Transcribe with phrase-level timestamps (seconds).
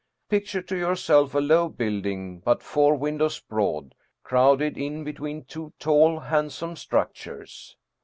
[0.29, 3.93] Picture to yourselves a low building but four windows broad,
[4.23, 7.77] crowded in between two tall, handsome structures.